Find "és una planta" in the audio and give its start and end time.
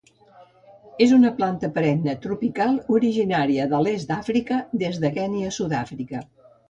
1.05-1.69